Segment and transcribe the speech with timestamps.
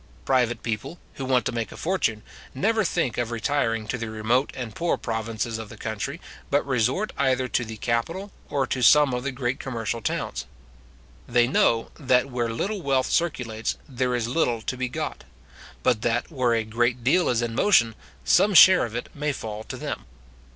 [0.25, 2.23] Private people, who want to make a fortune,
[2.55, 7.13] never think of retiring to the remote and poor provinces of the country, but resort
[7.19, 10.47] either to the capital, or to some of the great commercial towns.
[11.27, 15.23] They know, that where little wealth circulates, there is little to be got;
[15.83, 17.93] but that where a great deal is in motion,
[18.25, 20.05] some share of it may fall to them.